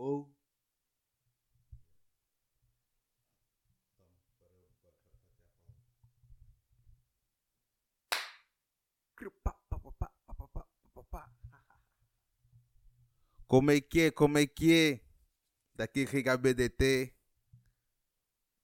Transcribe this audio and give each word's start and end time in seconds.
ou. 0.00 0.34
Como 13.46 13.70
é 13.72 13.80
que 13.80 14.00
é? 14.00 14.10
Como 14.12 14.38
é 14.38 14.46
que 14.46 14.72
é? 14.72 15.00
Daqui 15.74 16.04
Riga 16.04 16.36
BDT. 16.36 17.12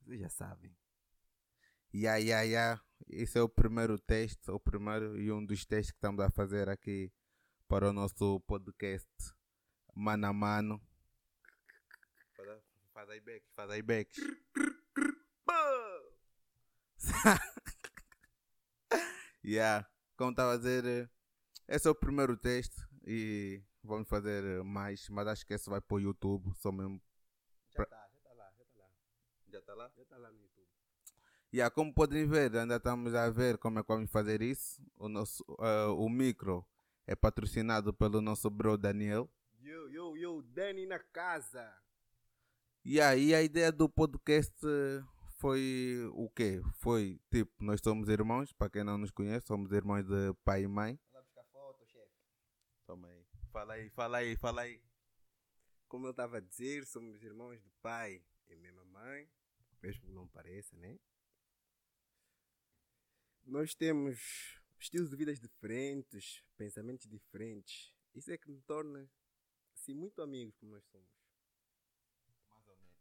Vocês 0.00 0.20
já 0.20 0.28
sabem. 0.28 0.74
Ya, 1.92 2.16
ya, 2.18 2.42
ya. 2.42 2.80
Esse 3.08 3.38
é 3.38 3.42
o 3.42 3.48
primeiro 3.48 3.98
teste, 3.98 4.50
o 4.50 4.60
primeiro 4.60 5.20
e 5.20 5.30
um 5.32 5.44
dos 5.44 5.66
testes 5.66 5.90
que 5.90 5.98
estamos 5.98 6.24
a 6.24 6.30
fazer 6.30 6.68
aqui 6.68 7.12
para 7.68 7.90
o 7.90 7.92
nosso 7.92 8.40
podcast 8.40 9.10
mano 9.94 10.26
a 10.26 10.32
mano. 10.32 10.80
Faz 12.96 13.10
aí 13.10 13.20
back, 13.20 13.44
faz 13.52 13.70
aí 13.70 13.82
back. 13.82 14.10
yeah. 19.44 19.86
Como 20.16 20.30
estava 20.30 20.54
a 20.54 20.56
dizer, 20.56 21.10
esse 21.68 21.86
é 21.86 21.90
o 21.90 21.94
primeiro 21.94 22.38
teste 22.38 22.74
e 23.06 23.62
vamos 23.84 24.08
fazer 24.08 24.64
mais, 24.64 25.10
mas 25.10 25.28
acho 25.28 25.44
que 25.44 25.52
esse 25.52 25.68
vai 25.68 25.78
para 25.78 25.94
o 25.94 26.00
YouTube, 26.00 26.50
só 26.54 26.72
mesmo. 26.72 26.98
Já 27.68 27.82
está, 27.82 28.08
já 28.10 28.16
está 28.16 28.32
lá, 28.32 28.50
já 28.56 28.64
está 28.64 28.78
lá. 28.78 28.88
Já 29.46 29.58
está 29.58 29.74
lá? 29.74 29.92
Já 29.94 30.02
está 30.02 30.16
lá 30.16 30.30
no 30.30 30.40
YouTube. 30.40 30.66
Yeah, 31.52 31.70
como 31.74 31.92
podem 31.92 32.26
ver, 32.26 32.56
ainda 32.56 32.76
estamos 32.76 33.14
a 33.14 33.28
ver 33.28 33.58
como 33.58 33.78
é 33.78 33.82
que 33.82 33.88
vamos 33.88 34.10
fazer 34.10 34.40
isso. 34.40 34.82
O, 34.96 35.06
nosso, 35.06 35.44
uh, 35.50 35.92
o 35.94 36.08
micro 36.08 36.66
é 37.06 37.14
patrocinado 37.14 37.92
pelo 37.92 38.22
nosso 38.22 38.48
bro 38.48 38.78
Daniel. 38.78 39.30
Yo, 39.60 39.86
yo, 39.90 40.16
yo, 40.16 40.40
Dani 40.40 40.86
na 40.86 40.98
casa. 40.98 41.84
Yeah, 42.88 43.16
e 43.16 43.34
a 43.34 43.42
ideia 43.42 43.72
do 43.72 43.88
podcast 43.88 44.54
foi 45.38 46.08
o 46.12 46.30
quê? 46.30 46.62
Foi 46.74 47.20
tipo, 47.32 47.52
nós 47.58 47.80
somos 47.82 48.08
irmãos, 48.08 48.52
para 48.52 48.70
quem 48.70 48.84
não 48.84 48.96
nos 48.96 49.10
conhece, 49.10 49.44
somos 49.44 49.72
irmãos 49.72 50.04
de 50.04 50.32
pai 50.44 50.62
e 50.62 50.68
mãe. 50.68 50.96
Vai 51.12 51.20
buscar 51.20 51.42
foto, 51.46 51.84
chefe. 51.84 52.12
Toma 52.86 53.08
aí. 53.08 53.26
Fala 53.50 53.74
aí, 53.74 53.90
fala 53.90 54.18
aí, 54.18 54.36
fala 54.36 54.62
aí. 54.62 54.80
Como 55.88 56.06
eu 56.06 56.12
estava 56.12 56.36
a 56.36 56.40
dizer, 56.40 56.86
somos 56.86 57.20
irmãos 57.24 57.60
do 57.60 57.72
pai 57.82 58.24
e 58.48 58.54
mesma 58.54 58.84
mãe, 58.84 59.28
mesmo 59.82 60.02
que 60.02 60.12
não 60.12 60.28
pareça, 60.28 60.76
né? 60.76 60.96
Nós 63.44 63.74
temos 63.74 64.60
estilos 64.78 65.10
de 65.10 65.16
vidas 65.16 65.40
diferentes, 65.40 66.44
pensamentos 66.56 67.08
diferentes. 67.08 67.92
Isso 68.14 68.30
é 68.30 68.38
que 68.38 68.48
nos 68.48 68.62
torna 68.62 69.10
assim, 69.74 69.92
muito 69.92 70.22
amigos 70.22 70.56
como 70.56 70.70
nós 70.70 70.84
somos. 70.84 71.08
Mais 72.48 72.68
ou 72.68 72.76
menos. 72.76 72.96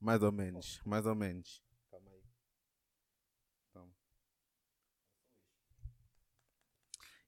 Mais 0.00 0.22
ou 0.22 0.32
menos, 0.32 0.80
mais 0.84 1.04
ou 1.04 1.14
menos. 1.14 1.62
Calma 1.90 2.10
aí. 2.10 2.22
Então. 3.68 3.92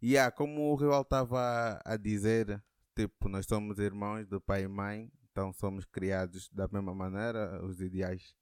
Yeah, 0.03 0.35
como 0.35 0.73
o 0.73 0.75
Rival 0.75 1.03
estava 1.03 1.81
a 1.85 1.97
dizer, 1.97 2.63
tipo, 2.97 3.29
nós 3.29 3.47
somos 3.47 3.79
irmãos 3.79 4.27
de 4.27 4.41
pai 4.41 4.63
e 4.65 4.69
mãe, 4.69 5.13
então 5.31 5.53
somos 5.53 5.85
criados 5.85 6.49
da 6.51 6.67
mesma 6.67 6.95
maneira, 6.95 7.63
os 7.65 7.81
ideais 7.81 8.35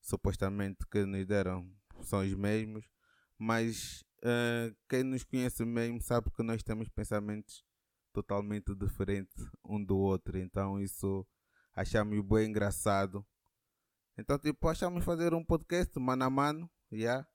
supostamente 0.00 0.86
que 0.86 1.04
nos 1.04 1.26
deram 1.26 1.70
são 2.02 2.20
os 2.20 2.34
mesmos, 2.34 2.88
mas 3.38 4.02
uh, 4.24 4.74
quem 4.88 5.02
nos 5.02 5.24
conhece 5.24 5.64
mesmo 5.64 6.00
sabe 6.00 6.30
que 6.30 6.42
nós 6.42 6.62
temos 6.62 6.88
pensamentos 6.88 7.64
totalmente 8.12 8.74
diferentes 8.74 9.46
um 9.64 9.82
do 9.82 9.96
outro, 9.96 10.38
então 10.38 10.80
isso 10.80 11.26
achamos 11.74 12.20
bem 12.26 12.48
engraçado. 12.48 13.24
Então, 14.20 14.38
tipo, 14.38 14.68
achamos 14.68 15.02
fazer 15.02 15.32
um 15.32 15.42
podcast 15.42 15.98
mano 15.98 16.24
a 16.24 16.28
mano, 16.28 16.70
yeah? 16.92 17.26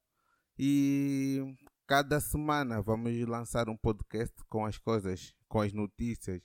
e 0.55 1.41
cada 1.87 2.19
semana 2.19 2.79
vamos 2.79 3.19
lançar 3.27 3.67
um 3.67 3.75
podcast 3.75 4.35
com 4.47 4.63
as 4.63 4.77
coisas, 4.77 5.33
com 5.47 5.61
as 5.61 5.73
notícias 5.73 6.43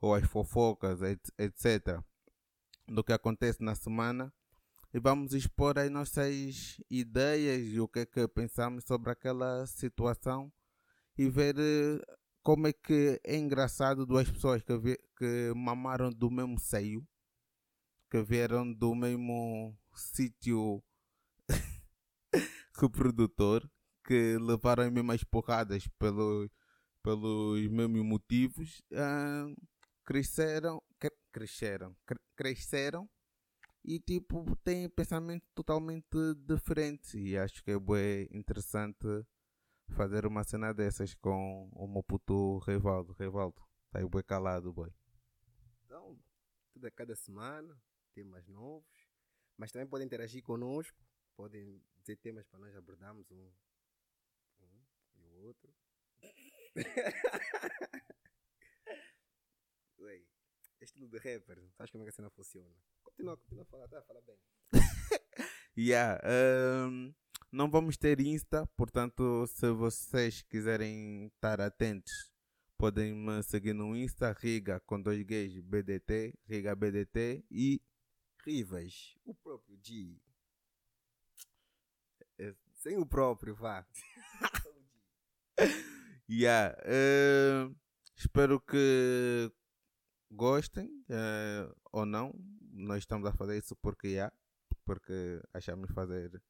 ou 0.00 0.16
as 0.16 0.24
fofocas, 0.24 0.98
etc. 1.38 2.02
do 2.88 3.04
que 3.04 3.12
acontece 3.12 3.62
na 3.62 3.76
semana 3.76 4.34
e 4.92 4.98
vamos 4.98 5.32
expor 5.32 5.78
as 5.78 5.88
nossas 5.88 6.80
ideias 6.90 7.68
e 7.68 7.78
o 7.78 7.86
que 7.86 8.00
é 8.00 8.06
que 8.06 8.26
pensamos 8.26 8.82
sobre 8.84 9.12
aquela 9.12 9.64
situação 9.64 10.52
e 11.16 11.28
ver 11.28 11.54
como 12.42 12.66
é 12.66 12.72
que 12.72 13.20
é 13.22 13.36
engraçado 13.36 14.04
duas 14.04 14.28
pessoas 14.28 14.60
que, 14.60 14.98
que 15.16 15.52
mamaram 15.54 16.10
do 16.10 16.28
mesmo 16.28 16.58
seio, 16.58 17.06
que 18.10 18.22
vieram 18.22 18.72
do 18.72 18.94
mesmo 18.94 19.76
sítio 19.94 20.82
reprodutor, 22.80 23.68
que 24.04 24.38
levaram 24.38 24.84
as 24.84 24.92
mesmas 24.92 25.24
porradas 25.24 25.86
pelo, 25.98 26.50
pelos 27.02 27.68
mesmos 27.68 28.02
motivos, 28.04 28.82
cresceram, 30.04 30.82
cresceram, 31.32 31.94
cresceram 32.34 33.08
e 33.84 34.00
tipo 34.00 34.56
têm 34.64 34.88
pensamentos 34.88 35.48
totalmente 35.54 36.06
diferentes 36.46 37.14
e 37.14 37.36
acho 37.36 37.62
que 37.62 37.70
é 37.70 37.78
bem 37.78 38.28
interessante 38.32 39.06
fazer 39.90 40.26
uma 40.26 40.44
cena 40.44 40.72
dessas 40.72 41.14
com 41.14 41.68
o 41.72 41.86
meu 41.86 42.02
puto 42.02 42.58
Rivaldo. 42.58 43.14
Rivaldo, 43.18 43.62
tá 43.90 43.98
aí 43.98 44.08
bem 44.08 44.22
calado, 44.22 44.72
boy. 44.72 44.92
Então, 45.84 46.18
tudo 46.72 46.86
a 46.86 46.90
cada 46.90 47.16
semana, 47.16 47.76
temas 48.18 48.48
novos, 48.48 49.06
mas 49.56 49.70
também 49.70 49.86
podem 49.86 50.06
interagir 50.06 50.42
conosco, 50.42 50.98
podem 51.36 51.80
dizer 52.00 52.16
temas 52.16 52.44
para 52.48 52.58
nós 52.58 52.74
abordarmos 52.74 53.30
um, 53.30 53.52
um 54.60 54.84
e 55.14 55.24
o 55.24 55.34
outro. 55.44 55.72
Ué, 60.00 60.24
estilo 60.80 61.08
de 61.08 61.18
rapper, 61.18 61.62
sabes 61.76 61.92
como 61.92 62.02
é 62.02 62.06
que 62.06 62.10
a 62.10 62.12
cena 62.12 62.28
funciona? 62.30 62.74
Continua, 63.04 63.36
continua 63.36 63.62
a 63.62 63.66
falar, 63.66 63.86
tá? 63.88 64.02
Fala 64.02 64.20
bem. 64.22 64.36
yeah, 65.78 66.20
um, 66.88 67.14
não 67.52 67.70
vamos 67.70 67.96
ter 67.96 68.18
Insta, 68.18 68.66
portanto, 68.76 69.46
se 69.46 69.70
vocês 69.70 70.42
quiserem 70.42 71.26
estar 71.26 71.60
atentos, 71.60 72.32
podem 72.76 73.14
me 73.14 73.40
seguir 73.44 73.74
no 73.74 73.94
Insta, 73.94 74.32
Riga 74.32 74.80
com 74.80 75.00
dois 75.00 75.22
gays 75.22 75.60
BDT, 75.60 76.34
Riga 76.48 76.74
BDT 76.74 77.44
e 77.48 77.80
O 79.24 79.34
próprio 79.34 79.78
G. 79.82 80.18
É, 82.38 82.54
sem 82.74 82.96
o 82.96 83.04
próprio, 83.04 83.54
vá. 83.54 83.86
yeah, 86.30 86.74
uh, 86.84 87.76
espero 88.16 88.60
que 88.60 89.52
gostem 90.30 90.86
uh, 91.10 91.76
ou 91.92 92.06
não. 92.06 92.32
Nós 92.72 92.98
estamos 92.98 93.28
a 93.28 93.32
fazer 93.32 93.58
isso 93.58 93.76
porque 93.76 94.08
yeah, 94.08 94.34
porque 94.84 95.42
achamos 95.52 95.90
fazer, 95.90 96.42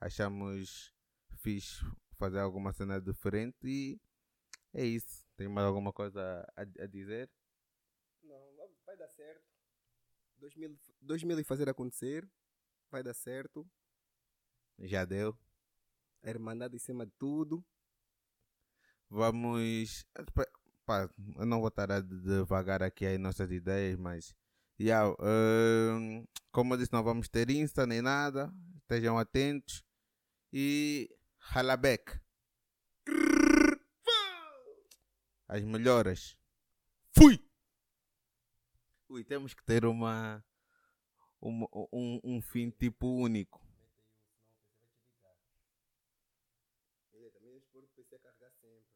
achamos 0.00 0.94
fixe 1.38 1.84
fazer 2.16 2.38
alguma 2.38 2.72
cena 2.72 3.00
diferente 3.00 3.66
e 3.66 4.00
é 4.72 4.84
isso. 4.84 5.26
Tem 5.36 5.48
mais 5.48 5.66
alguma 5.66 5.92
coisa 5.92 6.46
a, 6.56 6.62
a 6.62 6.86
dizer? 6.86 7.28
Não, 8.22 8.54
vai 8.86 8.96
dar 8.96 9.08
certo. 9.08 9.61
2000, 10.42 10.76
2000 11.00 11.38
e 11.38 11.44
fazer 11.44 11.68
acontecer. 11.68 12.28
Vai 12.90 13.02
dar 13.02 13.14
certo. 13.14 13.66
Já 14.80 15.04
deu. 15.04 15.38
A 16.22 16.30
Irmandade 16.30 16.74
em 16.74 16.78
cima 16.78 17.06
de 17.06 17.12
tudo. 17.18 17.64
Vamos. 19.08 20.04
Pá, 20.84 21.08
eu 21.36 21.46
não 21.46 21.60
vou 21.60 21.68
estar 21.68 21.92
a 21.92 22.00
devagar 22.00 22.82
aqui 22.82 23.06
as 23.06 23.18
nossas 23.20 23.50
ideias, 23.50 23.96
mas. 23.96 24.34
Yeah, 24.80 25.10
uh, 25.12 26.28
como 26.50 26.74
eu 26.74 26.78
disse, 26.78 26.92
não 26.92 27.04
vamos 27.04 27.28
ter 27.28 27.48
Insta 27.50 27.86
nem 27.86 28.02
nada. 28.02 28.52
Estejam 28.78 29.16
atentos. 29.18 29.84
E. 30.52 31.08
Halabek. 31.38 32.20
As 35.46 35.62
melhoras. 35.62 36.36
Fui! 37.14 37.38
Ui, 39.12 39.22
temos 39.22 39.52
que 39.52 39.62
ter 39.62 39.84
uma, 39.84 40.42
uma 41.38 41.68
um, 41.92 42.18
um 42.24 42.40
fim 42.40 42.70
tipo 42.70 43.06
único. 43.06 43.60
Ele 47.12 47.28
também 47.28 47.58
expor 47.58 47.84
o 47.84 47.88
PC 47.88 48.18
carregar 48.18 48.50
sempre. 48.58 48.86